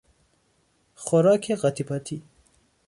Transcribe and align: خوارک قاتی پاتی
خوارک 0.95 1.51
قاتی 1.51 1.83
پاتی 1.83 2.21